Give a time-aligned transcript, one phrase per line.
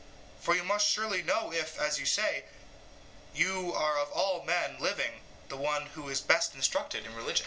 [0.41, 2.45] For you must surely know if, as you say,
[3.35, 7.39] you are of all men living the one who is best instructed in religion.